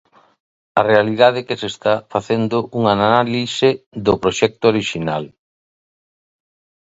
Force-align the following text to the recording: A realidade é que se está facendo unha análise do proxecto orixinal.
A 0.79 0.81
realidade 0.91 1.37
é 1.41 1.45
que 1.47 1.59
se 1.61 1.67
está 1.73 1.93
facendo 2.13 2.57
unha 2.77 2.91
análise 2.97 3.69
do 4.05 4.13
proxecto 4.23 4.63
orixinal. 4.73 5.23